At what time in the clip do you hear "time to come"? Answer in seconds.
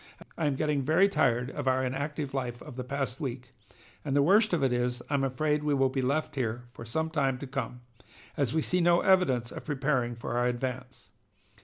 7.11-7.81